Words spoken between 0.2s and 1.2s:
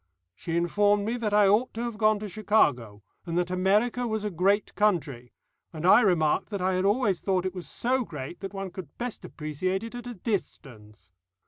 She informed me